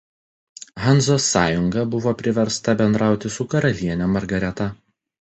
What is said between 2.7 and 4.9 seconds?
bendrauti su karaliene Margareta.